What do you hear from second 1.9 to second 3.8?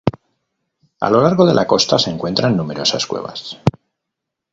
se encuentran numerosas cuevas.